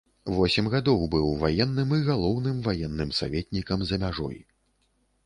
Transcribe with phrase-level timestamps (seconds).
[0.35, 4.37] Восем гадоў быў ваенным і галоўным ваенным саветнікам за мяжой.